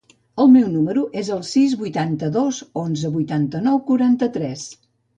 [0.43, 4.69] El meu número es el sis, vuitanta-dos, onze, vuitanta-nou, quaranta-tres.